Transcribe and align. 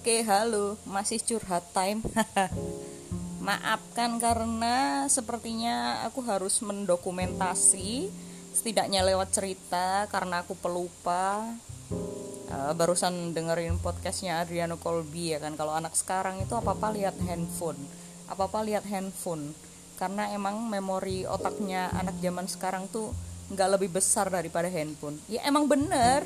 Oke, 0.00 0.24
halo, 0.24 0.80
masih 0.88 1.20
curhat 1.20 1.60
time. 1.76 2.00
Maafkan 3.44 4.16
karena 4.16 5.04
sepertinya 5.12 6.00
aku 6.08 6.24
harus 6.24 6.56
mendokumentasi 6.64 8.08
setidaknya 8.56 9.04
lewat 9.04 9.28
cerita 9.28 10.08
karena 10.08 10.40
aku 10.40 10.56
pelupa. 10.56 11.44
Uh, 12.48 12.72
barusan 12.72 13.36
dengerin 13.36 13.76
podcastnya 13.76 14.40
Adriano 14.40 14.80
Colby 14.80 15.36
ya 15.36 15.38
kan 15.38 15.52
kalau 15.60 15.76
anak 15.76 15.92
sekarang 15.92 16.40
itu 16.40 16.56
apa 16.56 16.72
apa 16.72 16.96
lihat 16.96 17.20
handphone, 17.20 17.84
apa 18.24 18.48
apa 18.48 18.64
lihat 18.64 18.88
handphone 18.88 19.52
karena 20.00 20.32
emang 20.32 20.64
memori 20.64 21.28
otaknya 21.28 21.92
anak 21.92 22.16
zaman 22.24 22.48
sekarang 22.48 22.88
tuh 22.88 23.12
nggak 23.52 23.76
lebih 23.76 24.00
besar 24.00 24.32
daripada 24.32 24.72
handphone. 24.72 25.20
Ya 25.28 25.44
emang 25.44 25.68
bener 25.68 26.24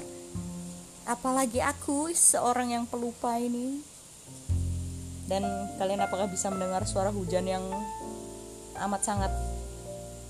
apalagi 1.05 1.61
aku 1.61 2.13
seorang 2.13 2.73
yang 2.73 2.85
pelupa 2.89 3.37
ini. 3.37 3.81
Dan 5.25 5.45
kalian 5.81 6.05
apakah 6.05 6.29
bisa 6.29 6.53
mendengar 6.53 6.85
suara 6.85 7.09
hujan 7.09 7.49
yang 7.49 7.65
amat 8.77 9.01
sangat 9.01 9.33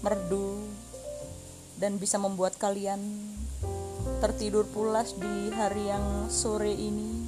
merdu 0.07 0.63
dan 1.83 1.99
bisa 1.99 2.15
membuat 2.15 2.55
kalian 2.63 3.03
tertidur 4.23 4.63
pulas 4.71 5.19
di 5.19 5.51
hari 5.51 5.91
yang 5.91 6.31
sore 6.31 6.71
ini? 6.71 7.27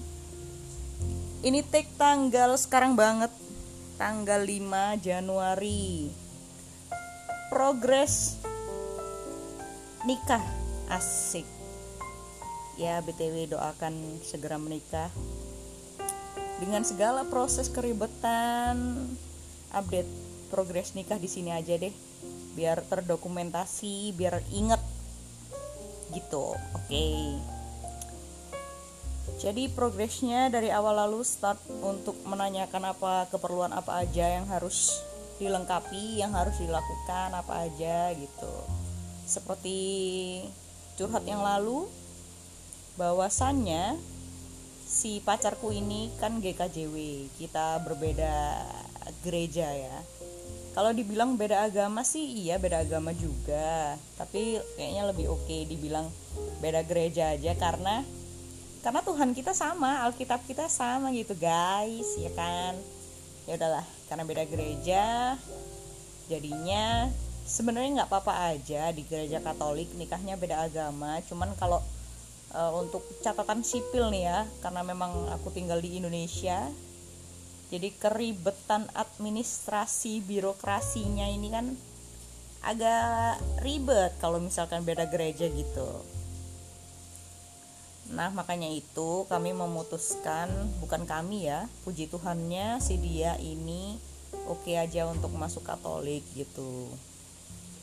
Ini 1.42 1.62
take 1.66 1.90
tanggal 1.98 2.54
sekarang 2.54 2.94
banget 2.94 3.34
tanggal 3.98 4.38
5 4.42 5.02
Januari. 5.02 6.10
Progres 7.50 8.38
nikah 10.06 10.42
asik 10.86 11.55
ya 12.76 13.00
btw 13.00 13.56
doakan 13.56 14.20
segera 14.24 14.60
menikah. 14.60 15.08
Dengan 16.56 16.84
segala 16.88 17.28
proses 17.28 17.68
keribetan 17.68 18.96
update 19.76 20.08
progres 20.48 20.96
nikah 20.96 21.20
di 21.20 21.28
sini 21.28 21.52
aja 21.52 21.76
deh. 21.76 21.92
Biar 22.56 22.80
terdokumentasi 22.88 24.16
biar 24.16 24.40
inget 24.48 24.80
gitu 26.14 26.54
oke. 26.54 26.86
Okay. 26.86 27.34
jadi 29.36 29.68
progresnya 29.68 30.48
dari 30.48 30.72
awal 30.72 30.96
lalu 30.96 31.20
start 31.26 31.60
untuk 31.84 32.16
menanyakan 32.24 32.94
apa 32.94 33.28
keperluan 33.28 33.74
apa 33.74 34.00
aja 34.00 34.38
yang 34.38 34.48
harus 34.48 34.96
dilengkapi 35.36 36.24
yang 36.24 36.32
harus 36.32 36.56
dilakukan 36.56 37.36
apa 37.36 37.68
aja 37.68 38.16
gitu. 38.16 38.54
Seperti 39.28 39.78
curhat 40.96 41.28
yang 41.28 41.44
lalu 41.44 41.84
bahwasannya 42.96 44.00
si 44.86 45.20
pacarku 45.20 45.72
ini 45.72 46.08
kan 46.16 46.40
GKJW 46.40 47.28
kita 47.36 47.80
berbeda 47.84 48.64
gereja 49.22 49.68
ya. 49.68 49.96
Kalau 50.76 50.92
dibilang 50.92 51.40
beda 51.40 51.64
agama 51.64 52.04
sih 52.04 52.44
iya 52.44 52.60
beda 52.60 52.84
agama 52.84 53.12
juga. 53.16 53.96
Tapi 54.20 54.60
kayaknya 54.76 55.08
lebih 55.08 55.32
oke 55.32 55.48
okay 55.48 55.64
dibilang 55.64 56.08
beda 56.60 56.84
gereja 56.84 57.32
aja 57.32 57.56
karena 57.56 58.04
karena 58.84 59.00
Tuhan 59.02 59.34
kita 59.34 59.56
sama 59.56 60.04
Alkitab 60.06 60.44
kita 60.44 60.68
sama 60.68 61.10
gitu 61.16 61.32
guys 61.36 62.16
ya 62.20 62.30
kan? 62.36 62.76
Ya 63.48 63.56
udahlah 63.56 63.86
karena 64.06 64.24
beda 64.28 64.44
gereja 64.46 65.34
jadinya 66.26 67.10
sebenarnya 67.46 68.02
nggak 68.02 68.10
apa-apa 68.10 68.54
aja 68.54 68.90
di 68.90 69.06
gereja 69.06 69.38
Katolik 69.42 69.90
nikahnya 69.96 70.36
beda 70.36 70.66
agama. 70.66 71.18
Cuman 71.24 71.56
kalau 71.56 71.80
uh, 72.54 72.72
untuk 72.78 73.02
catatan 73.24 73.64
sipil 73.66 74.12
nih 74.12 74.28
ya 74.28 74.38
karena 74.62 74.84
memang 74.86 75.32
aku 75.34 75.50
tinggal 75.50 75.80
di 75.80 75.98
Indonesia. 75.98 76.70
Jadi 77.66 77.90
keribetan 77.98 78.86
administrasi 78.94 80.22
birokrasinya 80.22 81.26
ini 81.26 81.48
kan 81.50 81.74
agak 82.62 83.42
ribet 83.62 84.14
kalau 84.22 84.38
misalkan 84.38 84.86
beda 84.86 85.10
gereja 85.10 85.50
gitu. 85.50 85.90
Nah 88.14 88.30
makanya 88.30 88.70
itu 88.70 89.26
kami 89.26 89.50
memutuskan 89.50 90.46
bukan 90.78 91.06
kami 91.10 91.50
ya 91.50 91.66
puji 91.82 92.06
Tuhannya 92.06 92.78
si 92.78 93.02
dia 93.02 93.34
ini 93.42 93.98
oke 94.46 94.62
okay 94.62 94.78
aja 94.78 95.10
untuk 95.10 95.34
masuk 95.34 95.66
Katolik 95.66 96.22
gitu. 96.38 96.86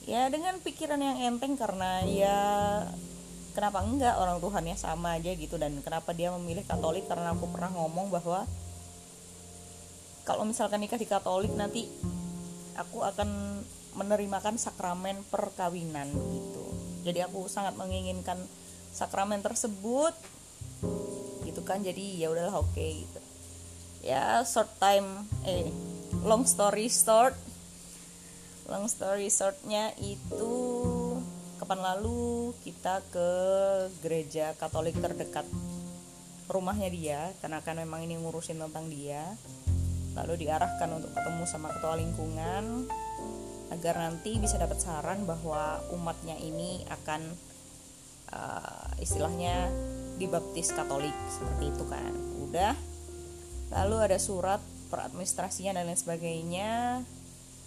Ya 0.07 0.27
dengan 0.31 0.59
pikiran 0.59 0.99
yang 0.99 1.19
enteng 1.31 1.55
karena 1.59 2.03
ya 2.07 2.39
kenapa 3.53 3.85
enggak 3.85 4.17
orang 4.17 4.41
Tuhannya 4.41 4.75
sama 4.75 5.17
aja 5.17 5.31
gitu 5.33 5.55
dan 5.61 5.77
kenapa 5.85 6.11
dia 6.11 6.33
memilih 6.33 6.65
Katolik? 6.65 7.05
Karena 7.05 7.31
aku 7.31 7.45
pernah 7.53 7.69
ngomong 7.69 8.09
bahwa 8.09 8.49
kalau 10.25 10.43
misalkan 10.43 10.81
nikah 10.81 10.97
di 10.97 11.07
Katolik 11.07 11.53
nanti 11.53 11.87
aku 12.73 13.05
akan 13.05 13.61
menerimakan 13.93 14.57
sakramen 14.57 15.21
perkawinan 15.29 16.09
gitu. 16.09 16.65
Jadi 17.05 17.19
aku 17.21 17.45
sangat 17.45 17.77
menginginkan 17.77 18.41
sakramen 18.89 19.45
tersebut 19.45 20.17
gitu 21.45 21.61
kan. 21.61 21.85
Jadi 21.85 22.17
ya 22.17 22.33
udahlah 22.33 22.57
oke 22.57 22.73
okay, 22.73 23.05
gitu. 23.05 23.19
Ya 24.03 24.41
short 24.43 24.71
time 24.81 25.29
eh 25.45 25.69
long 26.25 26.47
story 26.47 26.87
short 26.87 27.35
long 28.71 28.87
story 28.87 29.27
shortnya 29.27 29.91
itu 29.99 30.53
kapan 31.63 31.79
lalu 31.79 32.51
kita 32.59 32.99
ke 33.07 33.31
gereja 34.03 34.51
Katolik 34.59 34.99
terdekat 34.99 35.47
rumahnya 36.51 36.91
dia 36.91 37.31
karena 37.39 37.63
kan 37.63 37.79
memang 37.79 38.03
ini 38.03 38.19
ngurusin 38.19 38.59
tentang 38.59 38.91
dia. 38.91 39.23
Lalu 40.11 40.43
diarahkan 40.43 40.91
untuk 40.91 41.15
ketemu 41.15 41.47
sama 41.47 41.71
ketua 41.71 41.95
lingkungan 41.95 42.83
agar 43.71 43.95
nanti 43.95 44.43
bisa 44.43 44.59
dapat 44.59 44.75
saran 44.83 45.23
bahwa 45.23 45.79
umatnya 45.95 46.35
ini 46.35 46.83
akan 46.91 47.31
uh, 48.35 48.91
istilahnya 48.99 49.71
dibaptis 50.19 50.75
Katolik 50.75 51.15
seperti 51.31 51.71
itu 51.71 51.87
kan. 51.87 52.11
Udah. 52.43 52.75
Lalu 53.71 54.11
ada 54.11 54.19
surat 54.19 54.59
peradministrasian 54.91 55.79
dan 55.79 55.87
lain 55.87 55.95
sebagainya. 55.95 56.99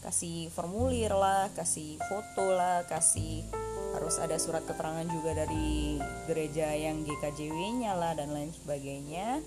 Kasih 0.04 0.52
formulir 0.52 1.16
lah 1.16 1.48
kasih 1.56 1.96
foto 2.12 2.52
lah 2.52 2.84
kasih 2.84 3.65
harus 4.06 4.22
ada 4.22 4.38
surat 4.38 4.62
keterangan 4.62 5.02
juga 5.10 5.34
dari 5.34 5.98
gereja 6.30 6.70
yang 6.78 7.02
GKJW-nya 7.02 7.98
lah 7.98 8.14
dan 8.14 8.30
lain 8.30 8.54
sebagainya. 8.54 9.42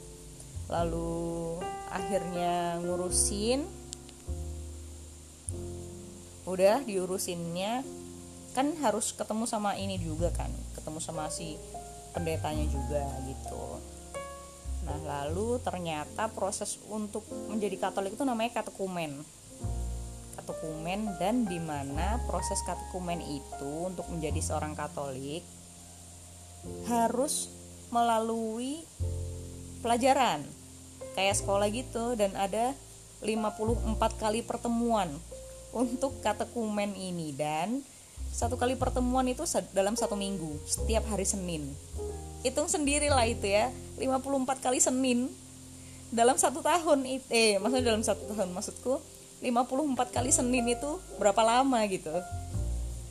Lalu 0.68 1.56
akhirnya 1.88 2.76
ngurusin. 2.84 3.64
Udah 6.44 6.84
diurusinnya. 6.84 7.88
Kan 8.52 8.76
harus 8.84 9.16
ketemu 9.16 9.48
sama 9.48 9.80
ini 9.80 9.96
juga 9.96 10.28
kan 10.36 10.52
ketemu 10.76 11.00
sama 11.00 11.32
si 11.32 11.56
pendetanya 12.12 12.68
juga 12.68 13.08
gitu. 13.32 13.80
Nah 14.84 15.00
lalu 15.08 15.56
ternyata 15.64 16.28
proses 16.36 16.76
untuk 16.92 17.24
menjadi 17.48 17.88
katolik 17.88 18.20
itu 18.20 18.28
namanya 18.28 18.60
katekumen 18.60 19.24
katekumen 20.50 21.14
dan 21.22 21.46
di 21.46 21.62
mana 21.62 22.18
proses 22.26 22.58
katekumen 22.66 23.22
itu 23.22 23.86
untuk 23.86 24.10
menjadi 24.10 24.42
seorang 24.42 24.74
Katolik 24.74 25.46
harus 26.90 27.54
melalui 27.94 28.82
pelajaran. 29.86 30.42
Kayak 31.14 31.38
sekolah 31.38 31.70
gitu 31.70 32.18
dan 32.18 32.34
ada 32.34 32.74
54 33.22 33.94
kali 34.18 34.42
pertemuan 34.42 35.14
untuk 35.70 36.18
katekumen 36.26 36.98
ini 36.98 37.30
dan 37.38 37.86
satu 38.34 38.58
kali 38.58 38.74
pertemuan 38.74 39.30
itu 39.30 39.46
dalam 39.70 39.94
satu 39.94 40.18
minggu 40.18 40.66
setiap 40.66 41.06
hari 41.14 41.30
Senin. 41.30 41.70
Hitung 42.42 42.66
sendirilah 42.66 43.30
itu 43.30 43.46
ya 43.46 43.70
54 44.02 44.66
kali 44.66 44.82
Senin 44.82 45.30
dalam 46.10 46.42
satu 46.42 46.66
tahun 46.66 47.06
eh 47.30 47.62
maksudnya 47.62 47.94
dalam 47.94 48.02
satu 48.02 48.34
tahun 48.34 48.50
maksudku 48.50 48.98
54 49.40 50.12
kali 50.12 50.32
Senin 50.36 50.68
itu 50.68 51.00
berapa 51.16 51.40
lama 51.40 51.80
gitu? 51.88 52.12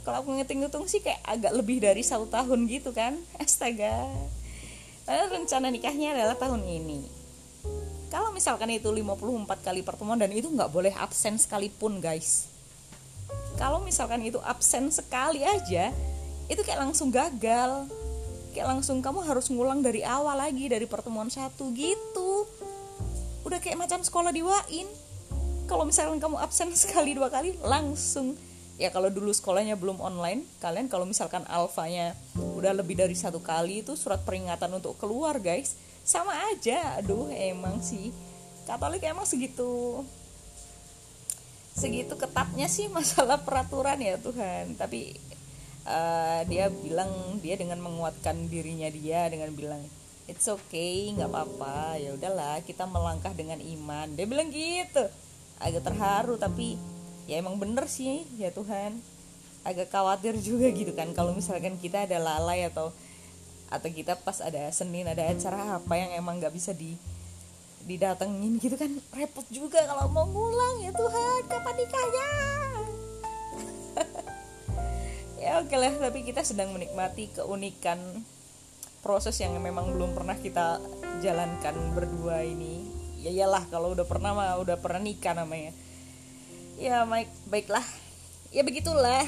Kalau 0.05 0.25
aku 0.25 0.37
ngitung-ngitung 0.37 0.85
sih 0.89 1.01
kayak 1.01 1.21
agak 1.25 1.53
lebih 1.57 1.81
dari 1.81 2.05
satu 2.05 2.29
tahun 2.29 2.69
gitu 2.69 2.93
kan. 2.93 3.17
Astaga. 3.43 4.09
Lalu 5.09 5.25
rencana 5.41 5.73
nikahnya 5.73 6.13
adalah 6.13 6.37
tahun 6.37 6.65
ini. 6.65 7.01
Kalau 8.09 8.33
misalkan 8.33 8.73
itu 8.73 8.89
54 8.89 9.65
kali 9.65 9.81
pertemuan 9.85 10.17
dan 10.17 10.33
itu 10.33 10.49
nggak 10.49 10.73
boleh 10.73 10.93
absen 10.97 11.37
sekalipun 11.37 12.01
guys. 12.01 12.49
Kalau 13.61 13.85
misalkan 13.85 14.25
itu 14.25 14.41
absen 14.41 14.89
sekali 14.89 15.45
aja 15.45 15.93
itu 16.49 16.61
kayak 16.65 16.89
langsung 16.89 17.13
gagal. 17.13 17.89
Kayak 18.53 18.81
langsung 18.81 19.05
kamu 19.05 19.29
harus 19.29 19.53
ngulang 19.53 19.85
dari 19.85 20.01
awal 20.05 20.41
lagi 20.41 20.73
dari 20.73 20.89
pertemuan 20.89 21.29
satu 21.29 21.69
gitu. 21.77 22.49
Udah 23.45 23.61
kayak 23.61 23.81
macam 23.81 24.01
sekolah 24.01 24.33
di 24.33 24.41
Wain 24.41 24.89
kalau 25.69 25.85
misalnya 25.85 26.17
kamu 26.17 26.41
absen 26.41 26.73
sekali 26.89 27.13
dua 27.13 27.29
kali 27.29 27.55
langsung. 27.61 28.35
Ya 28.79 28.95
kalau 28.95 29.11
dulu 29.11 29.35
sekolahnya 29.35 29.75
belum 29.75 29.99
online 29.99 30.47
kalian 30.63 30.87
kalau 30.87 31.03
misalkan 31.03 31.43
alfanya 31.51 32.15
udah 32.39 32.71
lebih 32.71 32.95
dari 32.95 33.19
satu 33.19 33.43
kali 33.43 33.83
itu 33.83 33.99
surat 33.99 34.23
peringatan 34.23 34.71
untuk 34.73 34.97
keluar 34.97 35.37
guys. 35.43 35.77
Sama 36.07 36.33
aja. 36.55 36.97
Aduh 37.03 37.29
emang 37.29 37.85
sih. 37.85 38.15
Katolik 38.65 39.05
emang 39.05 39.29
segitu 39.29 40.03
segitu 41.79 42.19
ketatnya 42.19 42.67
sih 42.67 42.91
masalah 42.97 43.43
peraturan 43.43 43.99
ya 43.99 44.15
Tuhan. 44.17 44.79
Tapi 44.79 45.19
uh, 45.85 46.47
dia 46.47 46.71
bilang 46.71 47.11
dia 47.43 47.59
dengan 47.59 47.83
menguatkan 47.83 48.47
dirinya 48.47 48.87
dia 48.95 49.27
dengan 49.27 49.51
bilang 49.59 49.83
it's 50.31 50.47
okay 50.47 51.11
nggak 51.19 51.27
apa-apa. 51.27 51.99
Ya 51.99 52.15
udahlah 52.15 52.63
kita 52.63 52.87
melangkah 52.87 53.35
dengan 53.35 53.59
iman. 53.59 54.07
Dia 54.15 54.27
bilang 54.31 54.55
gitu 54.55 55.28
agak 55.59 55.83
terharu 55.87 56.39
tapi 56.39 56.79
ya 57.27 57.39
emang 57.39 57.59
bener 57.59 57.87
sih 57.91 58.25
ya 58.39 58.51
Tuhan. 58.51 58.99
Agak 59.67 59.93
khawatir 59.93 60.39
juga 60.41 60.71
gitu 60.73 60.95
kan 60.95 61.13
kalau 61.13 61.35
misalkan 61.35 61.77
kita 61.77 62.09
ada 62.09 62.17
lalai 62.17 62.67
atau 62.71 62.95
atau 63.69 63.89
kita 63.93 64.17
pas 64.17 64.41
ada 64.41 64.73
Senin 64.73 65.05
ada 65.05 65.21
acara 65.29 65.77
apa 65.77 65.95
yang 65.99 66.17
emang 66.17 66.41
nggak 66.41 66.55
bisa 66.57 66.73
di 66.73 66.97
didatengin 67.85 68.57
gitu 68.61 68.77
kan 68.81 68.89
repot 69.13 69.45
juga 69.53 69.85
kalau 69.85 70.09
mau 70.09 70.25
ngulang 70.25 70.85
ya 70.85 70.93
Tuhan 70.93 71.41
kapan 71.47 71.75
nikahnya? 71.77 72.29
Ya 75.39 75.63
oke 75.63 75.71
lah 75.79 75.95
tapi 76.03 76.27
kita 76.27 76.43
sedang 76.43 76.75
menikmati 76.75 77.31
keunikan 77.31 78.27
proses 79.07 79.39
yang 79.39 79.55
memang 79.63 79.95
belum 79.95 80.11
pernah 80.11 80.35
kita 80.35 80.83
jalankan 81.23 81.95
berdua 81.95 82.43
ini 82.43 82.88
ya 83.19 83.31
iyalah 83.35 83.67
kalau 83.69 83.93
udah 83.93 84.07
pernah 84.07 84.33
mah 84.33 84.59
udah 84.63 84.79
pernah 84.79 85.03
nikah 85.03 85.35
namanya. 85.35 85.75
Ya 86.79 87.03
baik 87.03 87.31
baiklah. 87.51 87.85
Ya 88.55 88.63
begitulah. 88.63 89.27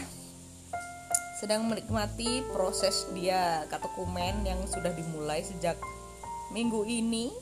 Sedang 1.42 1.66
menikmati 1.66 2.44
proses 2.52 3.08
dia 3.16 3.64
katokumen 3.72 4.44
yang 4.44 4.60
sudah 4.70 4.92
dimulai 4.94 5.42
sejak 5.42 5.76
minggu 6.54 6.86
ini. 6.86 7.34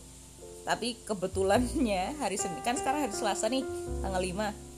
Tapi 0.64 1.00
kebetulannya 1.04 2.16
hari 2.20 2.36
Senin 2.36 2.60
kan 2.60 2.76
sekarang 2.76 3.08
hari 3.08 3.14
Selasa 3.16 3.48
nih 3.48 3.64
tanggal 4.04 4.20
5 4.20 4.68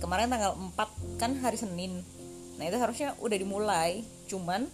kemarin 0.00 0.32
tanggal 0.32 0.56
4 0.56 1.20
kan 1.20 1.32
hari 1.44 1.60
Senin. 1.60 2.00
Nah 2.56 2.64
itu 2.68 2.76
harusnya 2.80 3.16
udah 3.20 3.36
dimulai. 3.36 4.04
Cuman 4.28 4.68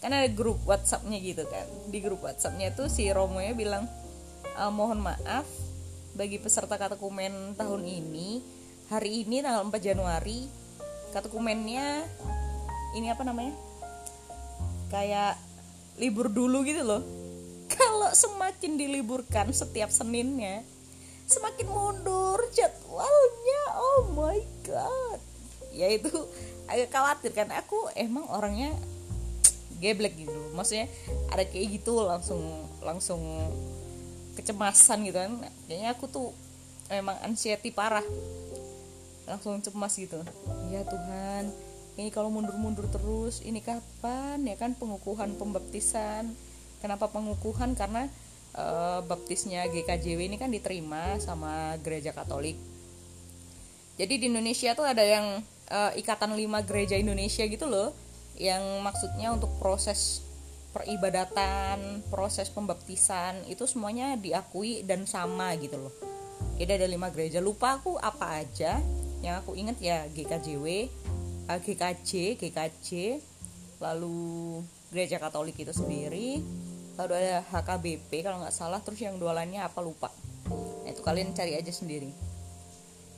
kan 0.00 0.10
ada 0.16 0.28
grup 0.32 0.60
WhatsAppnya 0.64 1.20
gitu 1.20 1.44
kan. 1.48 1.68
Di 1.92 2.00
grup 2.00 2.24
WhatsAppnya 2.24 2.72
tuh 2.72 2.88
si 2.88 3.08
Romo 3.12 3.40
nya 3.40 3.52
bilang 3.52 3.84
e, 4.44 4.62
mohon 4.72 5.04
maaf 5.04 5.44
bagi 6.14 6.42
peserta 6.42 6.74
katekumen 6.74 7.54
tahun 7.54 7.82
ini. 7.86 8.42
Hari 8.90 9.22
ini 9.22 9.38
tanggal 9.38 9.62
4 9.70 9.78
Januari 9.78 10.50
katekumennya 11.14 12.02
ini 12.98 13.06
apa 13.10 13.22
namanya? 13.22 13.54
Kayak 14.90 15.38
libur 15.98 16.26
dulu 16.26 16.66
gitu 16.66 16.82
loh. 16.82 17.02
Kalau 17.74 18.10
semakin 18.10 18.74
diliburkan 18.74 19.54
setiap 19.54 19.94
Seninnya 19.94 20.66
semakin 21.30 21.70
mundur 21.70 22.42
jadwalnya. 22.50 23.62
Oh 23.78 24.10
my 24.10 24.42
god. 24.66 25.22
Ya 25.70 25.86
itu 25.86 26.10
agak 26.66 26.90
khawatir 26.90 27.30
kan 27.30 27.46
aku 27.54 27.86
emang 27.94 28.26
orangnya 28.26 28.74
geblek 29.82 30.18
gitu. 30.18 30.50
Maksudnya 30.58 30.90
ada 31.30 31.46
kayak 31.46 31.78
gitu 31.78 32.02
langsung 32.02 32.42
langsung 32.82 33.22
kecemasan 34.40 35.04
gitu 35.04 35.20
kan 35.20 35.32
kayaknya 35.68 35.92
aku 35.92 36.08
tuh 36.08 36.28
emang 36.88 37.20
anxiety 37.22 37.70
parah 37.70 38.04
langsung 39.28 39.60
cemas 39.62 39.94
gitu 39.94 40.18
ya 40.72 40.82
Tuhan 40.82 41.52
ini 42.00 42.08
kalau 42.08 42.32
mundur-mundur 42.32 42.88
terus 42.88 43.44
ini 43.44 43.60
kapan 43.60 44.42
ya 44.48 44.56
kan 44.56 44.72
pengukuhan 44.74 45.36
pembaptisan 45.36 46.32
Kenapa 46.80 47.12
pengukuhan? 47.12 47.76
Karena 47.76 48.08
e, 48.56 48.64
baptisnya 49.04 49.68
GKJW 49.68 50.32
ini 50.32 50.36
kan 50.40 50.48
diterima 50.48 51.20
sama 51.20 51.76
gereja 51.84 52.16
Katolik. 52.16 52.56
Jadi 54.00 54.16
di 54.16 54.26
Indonesia 54.32 54.72
tuh 54.72 54.88
ada 54.88 55.04
yang 55.04 55.44
e, 55.68 55.78
ikatan 56.00 56.32
lima 56.32 56.64
gereja 56.64 56.96
Indonesia 56.96 57.44
gitu 57.44 57.68
loh, 57.68 57.92
yang 58.40 58.64
maksudnya 58.80 59.36
untuk 59.36 59.52
proses 59.60 60.24
peribadatan, 60.70 62.04
proses 62.08 62.50
pembaptisan 62.50 63.42
itu 63.50 63.66
semuanya 63.66 64.14
diakui 64.14 64.86
dan 64.86 65.04
sama 65.04 65.54
gitu 65.58 65.76
loh. 65.78 65.94
Jadi 66.56 66.70
ada 66.80 66.86
lima 66.86 67.08
gereja. 67.10 67.42
Lupa 67.42 67.80
aku 67.80 67.98
apa 67.98 68.42
aja. 68.44 68.78
Yang 69.20 69.34
aku 69.44 69.52
ingat 69.58 69.76
ya 69.82 70.08
GKJW, 70.08 70.88
GKJ, 71.50 72.40
GKJ, 72.40 72.88
lalu 73.82 74.60
gereja 74.88 75.20
Katolik 75.20 75.60
itu 75.60 75.76
sendiri, 75.76 76.40
lalu 77.00 77.16
ada 77.16 77.40
HKBP 77.48 78.20
kalau 78.20 78.44
nggak 78.44 78.52
salah 78.52 78.84
terus 78.84 79.00
yang 79.00 79.16
dua 79.16 79.32
lainnya 79.32 79.64
apa 79.64 79.80
lupa 79.80 80.12
nah 80.84 80.90
itu 80.92 81.00
kalian 81.00 81.32
cari 81.32 81.56
aja 81.56 81.72
sendiri 81.72 82.12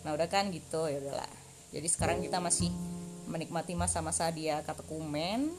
nah 0.07 0.15
udah 0.15 0.31
kan 0.31 0.55
gitu 0.55 0.87
ya 0.87 1.03
udahlah 1.03 1.31
jadi 1.75 1.89
sekarang 1.91 2.23
kita 2.23 2.39
masih 2.39 2.71
menikmati 3.27 3.75
masa-masa 3.75 4.31
dia 4.31 4.63
katekumen 4.63 5.51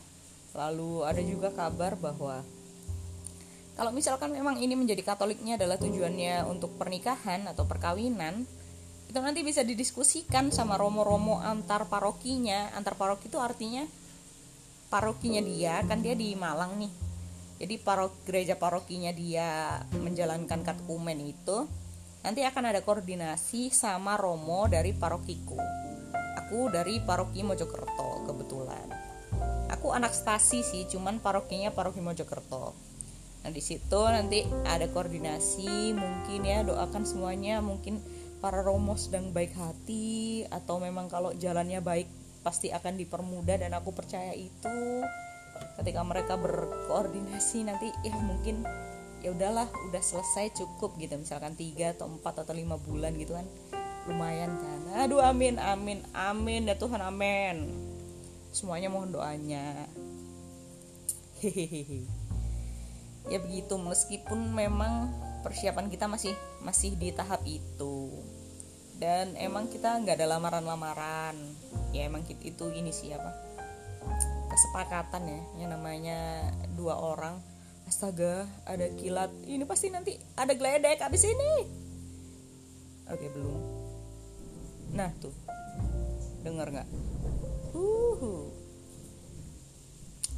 lalu 0.53 1.01
ada 1.05 1.21
juga 1.21 1.50
kabar 1.50 1.97
bahwa 1.97 2.45
kalau 3.73 3.89
misalkan 3.89 4.29
memang 4.29 4.61
ini 4.61 4.77
menjadi 4.77 5.01
katoliknya 5.01 5.57
adalah 5.57 5.81
tujuannya 5.81 6.45
untuk 6.45 6.77
pernikahan 6.77 7.50
atau 7.50 7.65
perkawinan 7.65 8.45
itu 9.09 9.17
nanti 9.17 9.41
bisa 9.41 9.65
didiskusikan 9.65 10.53
sama 10.53 10.77
romo-romo 10.77 11.41
antar 11.41 11.89
parokinya. 11.89 12.69
Antar 12.77 12.94
paroki 12.94 13.29
itu 13.29 13.41
artinya 13.41 13.85
parokinya 14.94 15.41
dia 15.41 15.81
kan 15.89 16.05
dia 16.05 16.13
di 16.13 16.38
Malang 16.38 16.77
nih. 16.77 16.94
Jadi 17.61 17.75
parok 17.81 18.13
gereja 18.29 18.57
parokinya 18.57 19.09
dia 19.09 19.81
menjalankan 19.97 20.61
katekumen 20.61 21.17
itu 21.21 21.65
nanti 22.21 22.45
akan 22.45 22.73
ada 22.73 22.81
koordinasi 22.85 23.73
sama 23.73 24.17
Romo 24.21 24.69
dari 24.69 24.94
parokiku. 24.94 25.57
Aku 26.45 26.69
dari 26.69 27.01
paroki 27.01 27.41
Mojokerto 27.41 28.25
kebetulan 28.29 28.93
aku 29.83 29.91
anak 29.91 30.15
stasi 30.15 30.63
sih 30.63 30.88
cuman 30.88 31.19
parokinya 31.19 31.68
paroki 31.75 32.00
Mojokerto. 32.00 32.71
Nah 33.44 33.51
di 33.51 33.59
situ 33.59 34.00
nanti 34.07 34.47
ada 34.63 34.88
koordinasi 34.88 35.91
mungkin 35.91 36.39
ya 36.47 36.63
doakan 36.63 37.03
semuanya 37.03 37.59
mungkin 37.59 38.00
para 38.39 38.63
romo 38.63 38.95
sedang 38.95 39.35
baik 39.35 39.51
hati 39.59 40.47
atau 40.47 40.80
memang 40.80 41.12
kalau 41.12 41.35
jalannya 41.35 41.83
baik 41.83 42.07
pasti 42.47 42.71
akan 42.71 42.95
dipermudah 42.95 43.59
dan 43.59 43.75
aku 43.75 43.91
percaya 43.91 44.31
itu. 44.31 45.03
Ketika 45.75 46.00
mereka 46.08 46.39
berkoordinasi 46.39 47.67
nanti 47.67 47.91
ya 48.08 48.15
mungkin 48.24 48.63
ya 49.19 49.36
udahlah 49.36 49.67
udah 49.67 50.00
selesai 50.00 50.63
cukup 50.63 50.96
gitu. 50.96 51.19
Misalkan 51.19 51.60
tiga 51.60 51.91
atau 51.91 52.08
empat 52.08 52.48
atau 52.48 52.55
lima 52.55 52.79
bulan 52.79 53.19
gitu 53.19 53.36
kan 53.36 53.43
lumayan 54.08 54.55
kan. 54.55 55.03
Aduh 55.03 55.19
amin 55.19 55.60
amin 55.60 56.08
amin 56.15 56.72
ya 56.72 56.79
Tuhan 56.79 57.03
amin 57.03 57.91
semuanya 58.53 58.88
mohon 58.93 59.10
doanya. 59.10 59.89
Hehehe 61.41 62.24
ya 63.31 63.39
begitu 63.39 63.79
meskipun 63.79 64.51
memang 64.51 65.12
persiapan 65.48 65.88
kita 65.88 66.12
masih 66.12 66.36
masih 66.63 66.95
di 66.95 67.12
tahap 67.12 67.43
itu. 67.48 68.12
Dan 69.00 69.36
emang 69.36 69.67
kita 69.67 70.00
nggak 70.00 70.15
ada 70.22 70.38
lamaran-lamaran. 70.38 71.36
Ya 71.91 72.07
emang 72.07 72.24
itu 72.29 72.65
ini 72.72 72.93
siapa 72.95 73.31
kesepakatan 74.48 75.27
ya. 75.27 75.41
Yang 75.60 75.69
namanya 75.75 76.19
dua 76.77 76.95
orang 77.00 77.41
astaga 77.89 78.48
ada 78.63 78.88
kilat. 78.95 79.33
Ini 79.43 79.67
pasti 79.67 79.91
nanti 79.91 80.15
ada 80.39 80.55
geledek 80.55 81.03
abis 81.03 81.27
ini. 81.27 81.53
Oke 83.12 83.27
belum. 83.33 83.60
Nah 84.95 85.12
tuh. 85.19 85.36
Dengar 86.43 86.72
nggak 86.72 86.88
uh 88.20 88.63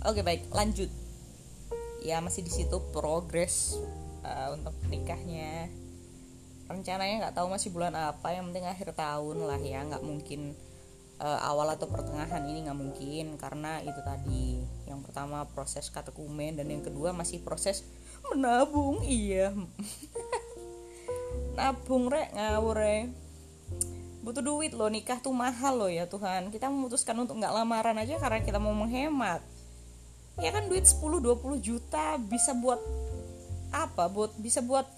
oke 0.05 0.21
baik. 0.21 0.47
Lanjut. 0.53 0.89
Ya 2.05 2.21
masih 2.21 2.45
di 2.45 2.53
situ 2.53 2.77
progres 2.93 3.73
uh, 4.21 4.53
untuk 4.53 4.77
nikahnya. 4.87 5.73
Rencananya 6.69 7.29
nggak 7.29 7.35
tahu 7.37 7.49
masih 7.49 7.73
bulan 7.73 7.93
apa 7.97 8.33
yang 8.33 8.49
penting 8.53 8.69
akhir 8.69 8.93
tahun 8.93 9.37
lah 9.41 9.57
ya. 9.57 9.81
Nggak 9.81 10.05
mungkin 10.05 10.53
uh, 11.17 11.39
awal 11.41 11.73
atau 11.73 11.89
pertengahan 11.89 12.45
ini 12.45 12.69
nggak 12.69 12.77
mungkin 12.77 13.25
karena 13.41 13.81
itu 13.81 14.01
tadi. 14.05 14.61
Yang 14.85 15.09
pertama 15.09 15.49
proses 15.49 15.89
katekumen 15.89 16.61
dan 16.61 16.69
yang 16.69 16.85
kedua 16.85 17.09
masih 17.09 17.41
proses 17.41 17.81
menabung. 18.29 19.01
Iya. 19.01 19.53
Nabung 21.57 22.11
rek 22.11 22.35
ngawur 22.35 22.77
re 22.77 23.24
butuh 24.25 24.41
duit 24.41 24.73
loh 24.73 24.89
nikah 24.89 25.21
tuh 25.21 25.29
mahal 25.29 25.85
loh 25.85 25.91
ya 25.91 26.09
Tuhan. 26.09 26.49
Kita 26.49 26.65
memutuskan 26.73 27.13
untuk 27.21 27.37
nggak 27.37 27.53
lamaran 27.53 27.93
aja 28.01 28.17
karena 28.17 28.41
kita 28.41 28.57
mau 28.57 28.73
menghemat. 28.73 29.45
Ya 30.41 30.49
kan 30.49 30.65
duit 30.65 30.89
10-20 30.89 31.61
juta 31.61 32.17
bisa 32.17 32.57
buat 32.57 32.81
apa? 33.69 34.09
Buat 34.09 34.33
bisa 34.41 34.65
buat 34.65 34.89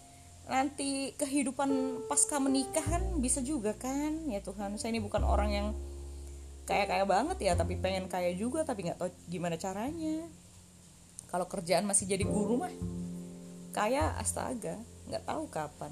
nanti 0.48 1.12
kehidupan 1.20 2.02
pasca 2.08 2.40
menikah 2.40 2.88
kan 2.88 3.04
bisa 3.20 3.44
juga 3.44 3.76
kan 3.76 4.32
ya 4.32 4.40
Tuhan. 4.40 4.80
Saya 4.80 4.96
ini 4.96 5.04
bukan 5.04 5.28
orang 5.28 5.52
yang 5.52 5.68
kaya 6.64 6.88
kaya 6.88 7.04
banget 7.04 7.38
ya 7.44 7.54
tapi 7.60 7.76
pengen 7.76 8.08
kaya 8.08 8.32
juga 8.32 8.64
tapi 8.64 8.88
nggak 8.88 8.98
tahu 9.04 9.12
gimana 9.28 9.60
caranya. 9.60 10.24
Kalau 11.28 11.44
kerjaan 11.52 11.84
masih 11.84 12.08
jadi 12.08 12.24
guru 12.24 12.64
mah 12.64 12.72
kaya 13.76 14.16
astaga 14.16 14.80
nggak 15.12 15.28
tahu 15.28 15.52
kapan 15.52 15.92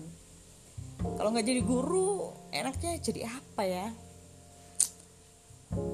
kalau 1.14 1.30
nggak 1.30 1.46
jadi 1.46 1.62
guru 1.62 2.34
enaknya 2.50 2.98
jadi 2.98 3.30
apa 3.30 3.64
ya? 3.64 3.88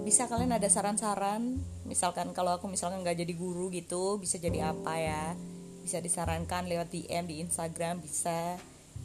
Bisa 0.07 0.31
kalian 0.31 0.55
ada 0.55 0.69
saran-saran? 0.71 1.59
Misalkan 1.83 2.31
kalau 2.31 2.55
aku 2.55 2.71
misalkan 2.71 3.03
nggak 3.03 3.19
jadi 3.19 3.33
guru 3.35 3.67
gitu 3.73 4.15
bisa 4.21 4.39
jadi 4.39 4.71
apa 4.71 4.93
ya? 4.95 5.35
Bisa 5.83 5.99
disarankan 5.99 6.71
lewat 6.71 6.93
DM 6.95 7.27
di 7.27 7.43
Instagram 7.43 7.99
bisa. 7.99 8.57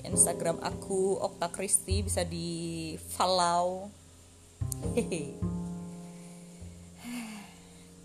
Instagram 0.05 0.61
aku 0.61 1.17
Okta 1.19 1.49
Kristi 1.51 2.05
bisa 2.05 2.23
di 2.23 2.93
follow. 3.17 3.89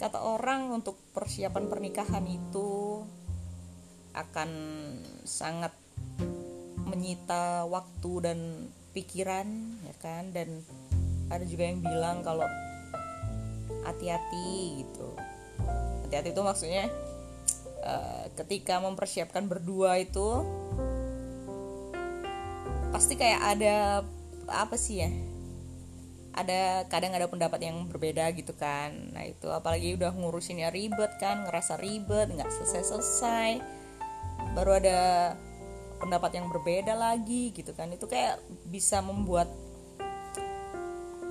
Kata 0.02 0.18
orang 0.24 0.74
untuk 0.74 0.98
persiapan 1.14 1.70
pernikahan 1.70 2.26
itu 2.26 3.04
akan 4.18 4.50
sangat 5.24 5.81
menyita 6.92 7.64
waktu 7.72 8.12
dan 8.22 8.40
pikiran 8.92 9.48
ya 9.88 9.96
kan? 10.04 10.36
Dan 10.36 10.60
ada 11.32 11.48
juga 11.48 11.64
yang 11.72 11.80
bilang 11.80 12.20
kalau 12.22 12.46
hati-hati 13.88 14.84
gitu. 14.84 15.10
Hati-hati 16.06 16.30
itu 16.36 16.42
maksudnya 16.44 16.86
uh, 17.88 18.28
ketika 18.36 18.84
mempersiapkan 18.84 19.48
berdua 19.48 20.04
itu 20.04 20.44
pasti 22.92 23.16
kayak 23.16 23.42
ada 23.58 24.04
apa 24.52 24.76
sih 24.76 25.00
ya? 25.00 25.12
Ada 26.32 26.88
kadang 26.88 27.16
ada 27.16 27.28
pendapat 27.28 27.60
yang 27.64 27.88
berbeda 27.88 28.28
gitu 28.36 28.52
kan. 28.56 28.92
Nah 29.16 29.24
itu 29.24 29.48
apalagi 29.48 29.96
udah 29.96 30.12
ngurusinnya 30.12 30.68
ribet 30.72 31.16
kan 31.20 31.48
ngerasa 31.48 31.80
ribet 31.80 32.28
nggak 32.36 32.52
selesai 32.52 32.84
selesai 32.92 33.50
baru 34.52 34.82
ada 34.84 35.00
pendapat 36.02 36.42
yang 36.42 36.50
berbeda 36.50 36.98
lagi 36.98 37.54
gitu 37.54 37.72
kan. 37.78 37.94
Itu 37.94 38.10
kayak 38.10 38.42
bisa 38.68 39.00
membuat 39.06 39.48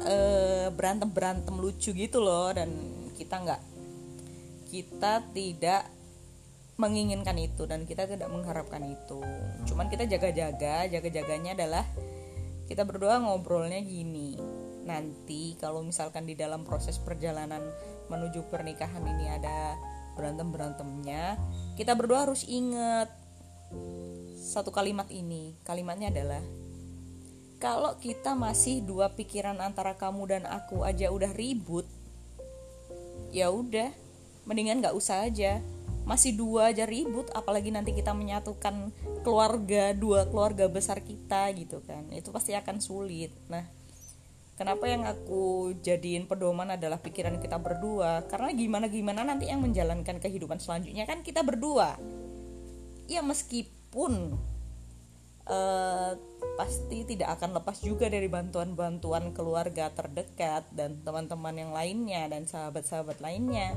uh, 0.01 0.09
eh, 0.09 0.69
berantem 0.71 1.11
berantem 1.11 1.59
lucu 1.59 1.91
gitu 1.91 2.23
loh. 2.23 2.55
Dan 2.55 2.71
kita 3.19 3.43
nggak 3.43 3.63
kita 4.71 5.27
tidak 5.35 5.83
menginginkan 6.81 7.37
itu 7.37 7.69
dan 7.69 7.85
kita 7.85 8.07
tidak 8.07 8.31
mengharapkan 8.31 8.81
itu. 8.87 9.21
Cuman 9.69 9.93
kita 9.93 10.09
jaga-jaga 10.09 10.89
jaga-jaganya 10.89 11.53
adalah 11.59 11.85
kita 12.71 12.87
berdua 12.87 13.21
ngobrolnya 13.21 13.83
gini. 13.83 14.39
Nanti 14.87 15.59
kalau 15.61 15.85
misalkan 15.85 16.25
di 16.25 16.33
dalam 16.39 16.65
proses 16.65 16.97
perjalanan 16.97 17.61
menuju 18.09 18.49
pernikahan 18.49 19.05
ini 19.05 19.27
ada 19.29 19.77
berantem 20.21 20.53
berantemnya 20.53 21.39
kita 21.81 21.97
berdua 21.97 22.29
harus 22.29 22.45
ingat 22.45 23.09
satu 24.41 24.73
kalimat 24.73 25.07
ini. 25.13 25.53
Kalimatnya 25.69 26.09
adalah 26.09 26.41
kalau 27.61 27.93
kita 28.01 28.33
masih 28.33 28.81
dua 28.81 29.13
pikiran 29.13 29.61
antara 29.61 29.93
kamu 29.93 30.25
dan 30.33 30.43
aku 30.49 30.81
aja 30.81 31.13
udah 31.13 31.29
ribut, 31.37 31.85
ya 33.37 33.53
udah, 33.53 33.93
mendingan 34.49 34.81
nggak 34.81 34.97
usah 34.97 35.29
aja. 35.29 35.61
Masih 36.09 36.33
dua 36.33 36.73
aja 36.73 36.89
ribut, 36.89 37.29
apalagi 37.37 37.69
nanti 37.69 37.93
kita 37.93 38.17
menyatukan 38.17 38.89
keluarga 39.21 39.93
dua 39.93 40.25
keluarga 40.25 40.65
besar 40.73 41.05
kita 41.05 41.53
gitu 41.53 41.85
kan, 41.85 42.09
itu 42.09 42.33
pasti 42.33 42.57
akan 42.57 42.81
sulit. 42.81 43.31
Nah, 43.53 43.69
kenapa 44.57 44.89
yang 44.89 45.05
aku 45.05 45.77
jadiin 45.85 46.25
pedoman 46.25 46.73
adalah 46.73 46.97
pikiran 46.97 47.37
kita 47.45 47.61
berdua? 47.61 48.25
Karena 48.33 48.49
gimana 48.57 48.89
gimana 48.89 49.21
nanti 49.21 49.53
yang 49.53 49.61
menjalankan 49.61 50.17
kehidupan 50.17 50.57
selanjutnya 50.57 51.05
kan 51.05 51.21
kita 51.21 51.45
berdua. 51.45 52.01
Ya 53.05 53.21
meskipun 53.21 53.80
pun 53.91 54.39
uh, 55.51 56.13
pasti 56.55 57.03
tidak 57.05 57.39
akan 57.39 57.59
lepas 57.61 57.83
juga 57.83 58.07
dari 58.07 58.31
bantuan-bantuan 58.31 59.35
keluarga 59.35 59.91
terdekat 59.91 60.71
dan 60.73 61.03
teman-teman 61.03 61.55
yang 61.57 61.73
lainnya 61.75 62.31
dan 62.31 62.47
sahabat-sahabat 62.47 63.19
lainnya. 63.19 63.75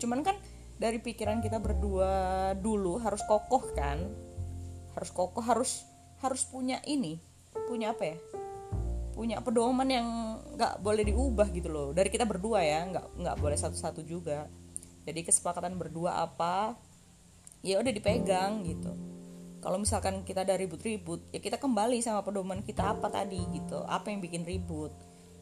Cuman 0.00 0.24
kan 0.24 0.36
dari 0.80 0.98
pikiran 0.98 1.44
kita 1.44 1.60
berdua 1.60 2.52
dulu 2.58 2.98
harus 2.98 3.22
kokoh 3.28 3.62
kan, 3.76 4.00
harus 4.96 5.10
kokoh, 5.12 5.44
harus 5.44 5.84
harus 6.24 6.42
punya 6.48 6.80
ini, 6.88 7.20
punya 7.68 7.92
apa 7.92 8.16
ya? 8.16 8.18
Punya 9.14 9.38
pedoman 9.44 9.86
yang 9.86 10.08
nggak 10.58 10.82
boleh 10.82 11.06
diubah 11.06 11.46
gitu 11.54 11.70
loh. 11.70 11.88
Dari 11.94 12.10
kita 12.10 12.26
berdua 12.26 12.64
ya, 12.66 12.82
nggak 12.90 13.06
nggak 13.22 13.36
boleh 13.38 13.54
satu-satu 13.54 14.02
juga. 14.02 14.50
Jadi 15.04 15.20
kesepakatan 15.22 15.76
berdua 15.76 16.24
apa, 16.26 16.74
ya 17.60 17.78
udah 17.78 17.92
dipegang 17.92 18.64
gitu 18.64 19.13
kalau 19.64 19.80
misalkan 19.80 20.20
kita 20.28 20.44
ada 20.44 20.60
ribut-ribut 20.60 21.24
ya 21.32 21.40
kita 21.40 21.56
kembali 21.56 22.04
sama 22.04 22.20
pedoman 22.20 22.60
kita 22.60 22.92
apa 22.92 23.08
tadi 23.08 23.40
gitu. 23.56 23.80
Apa 23.88 24.12
yang 24.12 24.20
bikin 24.20 24.44
ribut? 24.44 24.92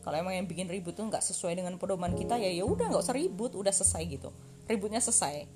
Kalau 0.06 0.14
emang 0.14 0.38
yang 0.38 0.46
bikin 0.46 0.70
ribut 0.70 0.94
tuh 0.94 1.10
nggak 1.10 1.26
sesuai 1.26 1.58
dengan 1.58 1.74
pedoman 1.74 2.14
kita 2.14 2.38
ya 2.38 2.54
ya 2.54 2.62
udah 2.62 2.86
nggak 2.86 3.02
usah 3.02 3.18
ribut 3.18 3.58
udah 3.58 3.74
selesai 3.74 4.06
gitu. 4.06 4.30
Ributnya 4.70 5.02
selesai. 5.02 5.50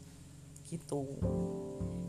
Gitu. 0.66 1.02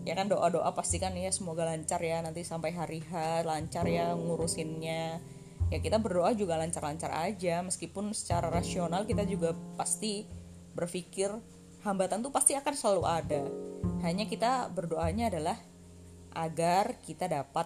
Ya 0.02 0.18
kan 0.18 0.34
doa 0.34 0.50
doa 0.50 0.74
pastikan 0.74 1.14
ya 1.14 1.30
semoga 1.30 1.62
lancar 1.62 2.02
ya 2.02 2.26
nanti 2.26 2.42
sampai 2.42 2.74
hari 2.74 3.06
H 3.06 3.46
lancar 3.46 3.86
ya 3.86 4.18
ngurusinnya. 4.18 5.22
Ya 5.70 5.78
kita 5.78 6.02
berdoa 6.02 6.34
juga 6.34 6.58
lancar-lancar 6.58 7.14
aja 7.14 7.62
meskipun 7.62 8.18
secara 8.18 8.50
rasional 8.50 9.06
kita 9.06 9.30
juga 9.30 9.54
pasti 9.78 10.26
berpikir 10.74 11.30
hambatan 11.86 12.26
tuh 12.26 12.34
pasti 12.34 12.58
akan 12.58 12.74
selalu 12.74 13.04
ada. 13.06 13.42
Hanya 14.02 14.26
kita 14.26 14.74
berdoanya 14.74 15.30
adalah 15.30 15.77
agar 16.38 17.02
kita 17.02 17.26
dapat 17.26 17.66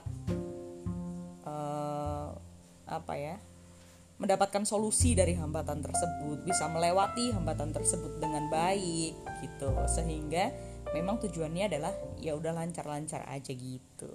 uh, 1.44 2.32
apa 2.88 3.14
ya 3.20 3.36
mendapatkan 4.16 4.64
solusi 4.64 5.18
dari 5.18 5.34
hambatan 5.34 5.82
tersebut 5.82 6.46
bisa 6.46 6.70
melewati 6.70 7.34
hambatan 7.34 7.74
tersebut 7.74 8.22
dengan 8.22 8.48
baik 8.54 9.18
gitu. 9.42 9.74
Sehingga 9.90 10.54
memang 10.94 11.18
tujuannya 11.20 11.66
adalah 11.68 11.92
ya 12.22 12.38
udah 12.38 12.54
lancar-lancar 12.54 13.26
aja 13.28 13.52
gitu. 13.52 14.14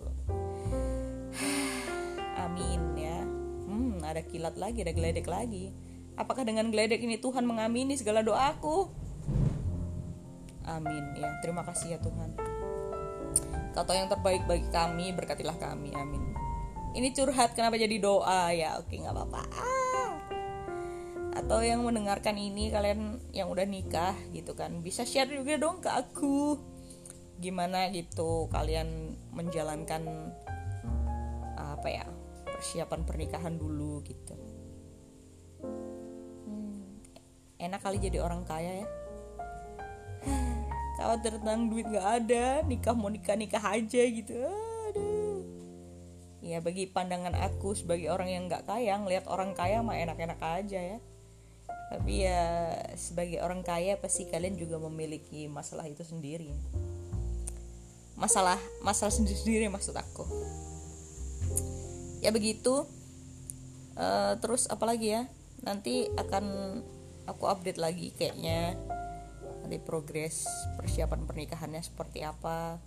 Amin 2.46 2.82
ya. 2.94 3.18
Hmm 3.66 3.98
ada 4.06 4.22
kilat 4.22 4.54
lagi 4.54 4.86
ada 4.86 4.94
geledek 4.94 5.26
lagi. 5.26 5.74
Apakah 6.14 6.46
dengan 6.46 6.70
geledek 6.70 7.02
ini 7.02 7.18
Tuhan 7.18 7.42
mengamini 7.44 7.98
segala 7.98 8.22
doaku? 8.22 8.88
Amin 10.70 11.18
ya. 11.18 11.34
Terima 11.42 11.66
kasih 11.66 11.98
ya 11.98 12.00
Tuhan 12.00 12.55
atau 13.76 13.92
yang 13.92 14.08
terbaik 14.08 14.48
bagi 14.48 14.66
kami 14.72 15.12
berkatilah 15.12 15.56
kami 15.60 15.92
amin. 15.92 16.32
Ini 16.96 17.12
curhat 17.12 17.52
kenapa 17.52 17.76
jadi 17.76 18.00
doa? 18.00 18.48
Ya 18.56 18.80
oke 18.80 18.92
nggak 18.96 19.12
apa-apa. 19.12 19.42
Ah. 19.52 19.74
atau 21.36 21.60
yang 21.60 21.84
mendengarkan 21.84 22.32
ini 22.40 22.72
kalian 22.72 23.20
yang 23.36 23.52
udah 23.52 23.68
nikah 23.68 24.16
gitu 24.32 24.56
kan. 24.56 24.80
Bisa 24.80 25.04
share 25.04 25.28
juga 25.28 25.60
dong 25.60 25.84
ke 25.84 25.92
aku. 25.92 26.56
Gimana 27.36 27.92
gitu 27.92 28.48
kalian 28.48 29.12
menjalankan 29.36 30.32
apa 31.60 31.88
ya 31.92 32.08
persiapan 32.48 33.04
pernikahan 33.04 33.60
dulu 33.60 34.00
gitu. 34.08 34.32
Hmm, 35.60 37.04
enak 37.60 37.84
kali 37.84 38.00
jadi 38.00 38.24
orang 38.24 38.48
kaya 38.48 38.80
ya 38.80 38.88
khawatir 40.96 41.36
tentang 41.38 41.68
duit 41.68 41.86
gak 41.88 42.24
ada 42.24 42.64
nikah 42.64 42.96
mau 42.96 43.12
nikah 43.12 43.36
nikah 43.36 43.60
aja 43.62 44.02
gitu. 44.02 44.32
Aduh. 44.92 45.44
Ya 46.46 46.62
bagi 46.62 46.86
pandangan 46.86 47.34
aku 47.34 47.74
sebagai 47.74 48.06
orang 48.08 48.30
yang 48.30 48.42
nggak 48.46 48.70
kaya 48.70 48.94
ngelihat 49.02 49.26
orang 49.26 49.50
kaya 49.52 49.82
mah 49.82 49.98
enak-enak 49.98 50.38
aja 50.38 50.78
ya. 50.78 50.98
Tapi 51.90 52.22
ya 52.22 52.70
sebagai 52.94 53.42
orang 53.42 53.66
kaya 53.66 53.98
pasti 53.98 54.30
kalian 54.30 54.54
juga 54.54 54.78
memiliki 54.78 55.50
masalah 55.50 55.86
itu 55.90 56.06
sendiri. 56.06 56.54
Masalah 58.14 58.58
masalah 58.80 59.10
sendiri 59.10 59.38
sendiri 59.38 59.66
maksud 59.66 59.94
aku. 59.94 60.22
Ya 62.22 62.30
begitu. 62.30 62.86
Uh, 63.98 64.38
terus 64.38 64.70
apalagi 64.70 65.18
ya? 65.18 65.22
Nanti 65.66 66.06
akan 66.14 66.78
aku 67.26 67.50
update 67.50 67.82
lagi 67.82 68.14
kayaknya 68.14 68.78
nanti 69.66 69.82
progres 69.82 70.46
persiapan 70.78 71.26
pernikahannya 71.26 71.82
seperti 71.82 72.22
apa 72.22 72.78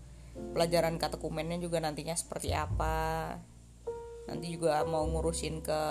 pelajaran 0.55 0.95
katekumennya 0.97 1.59
juga 1.59 1.83
nantinya 1.83 2.15
seperti 2.15 2.55
apa. 2.55 3.37
Nanti 4.29 4.53
juga 4.53 4.85
mau 4.85 5.03
ngurusin 5.09 5.61
ke 5.65 5.81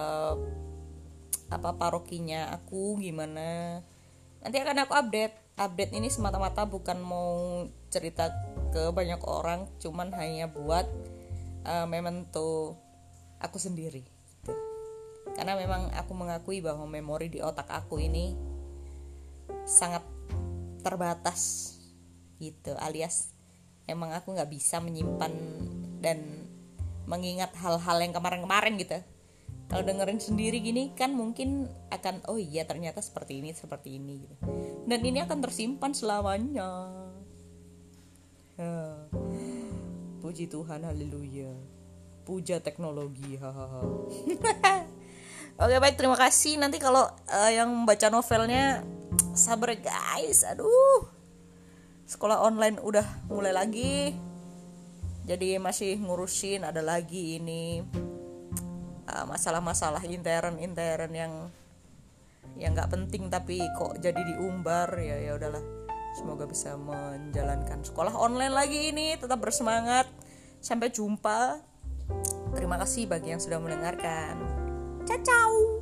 apa 1.48 1.70
parokinya 1.74 2.54
aku 2.54 3.00
gimana. 3.02 3.82
Nanti 4.40 4.56
akan 4.56 4.86
aku 4.86 4.92
update. 4.94 5.34
Update 5.58 5.92
ini 5.98 6.06
semata-mata 6.06 6.70
bukan 6.70 7.02
mau 7.02 7.66
cerita 7.90 8.30
ke 8.70 8.94
banyak 8.94 9.18
orang 9.26 9.66
cuman 9.82 10.14
hanya 10.14 10.46
buat 10.46 10.86
uh, 11.66 11.82
memento 11.90 12.78
aku 13.42 13.58
sendiri 13.58 14.06
gitu. 14.06 14.52
karena 15.34 15.54
memang 15.58 15.90
aku 15.94 16.12
mengakui 16.14 16.58
bahwa 16.62 16.86
memori 16.86 17.30
di 17.30 17.38
otak 17.42 17.70
aku 17.70 18.02
ini 18.02 18.34
sangat 19.66 20.04
terbatas 20.80 21.74
gitu 22.38 22.74
alias 22.78 23.34
emang 23.88 24.12
aku 24.12 24.36
nggak 24.36 24.52
bisa 24.52 24.78
menyimpan 24.78 25.32
dan 25.98 26.20
mengingat 27.08 27.56
hal-hal 27.56 27.96
yang 28.04 28.12
kemarin-kemarin 28.12 28.76
gitu. 28.76 29.00
Kalau 29.68 29.84
dengerin 29.84 30.20
sendiri 30.20 30.60
gini 30.60 30.92
kan 30.96 31.12
mungkin 31.12 31.68
akan 31.92 32.24
oh 32.28 32.40
iya 32.40 32.64
ternyata 32.64 33.00
seperti 33.00 33.40
ini 33.40 33.52
seperti 33.56 33.96
ini 33.96 34.24
gitu. 34.24 34.34
Dan 34.84 35.00
ini 35.04 35.24
akan 35.24 35.38
tersimpan 35.40 35.92
selamanya. 35.96 36.68
Ya. 38.60 38.72
puji 40.20 40.50
Tuhan 40.52 40.84
haleluya. 40.84 41.52
Puja 42.28 42.60
teknologi 42.60 43.40
hahaha. 43.40 43.80
Oke 45.64 45.76
baik 45.80 45.96
terima 45.96 46.16
kasih. 46.16 46.60
Nanti 46.60 46.76
kalau 46.76 47.08
uh, 47.08 47.50
yang 47.52 47.88
baca 47.88 48.12
novelnya 48.12 48.84
sabar 49.38 49.72
guys. 49.78 50.42
Aduh. 50.42 51.06
Sekolah 52.04 52.42
online 52.42 52.82
udah 52.82 53.06
mulai 53.30 53.54
lagi. 53.54 54.12
Jadi 55.28 55.60
masih 55.60 56.00
ngurusin 56.00 56.64
ada 56.64 56.80
lagi 56.80 57.36
ini 57.36 57.84
uh, 59.12 59.24
masalah-masalah 59.28 60.00
uh, 60.00 60.08
intern 60.08 60.56
intern 60.56 61.12
yang 61.12 61.32
yang 62.56 62.72
nggak 62.72 62.88
penting 62.90 63.28
tapi 63.28 63.60
kok 63.76 64.00
jadi 64.02 64.18
diumbar. 64.18 64.88
Ya 64.98 65.20
ya 65.20 65.38
udahlah. 65.38 65.62
Semoga 66.16 66.48
bisa 66.48 66.74
menjalankan 66.74 67.84
sekolah 67.84 68.16
online 68.16 68.50
lagi 68.56 68.90
ini. 68.90 69.14
Tetap 69.14 69.38
bersemangat. 69.38 70.08
Sampai 70.58 70.90
jumpa. 70.90 71.62
Terima 72.56 72.80
kasih 72.80 73.06
bagi 73.06 73.36
yang 73.36 73.42
sudah 73.44 73.60
mendengarkan. 73.60 74.34
Ciao. 75.04 75.20
ciao. 75.22 75.77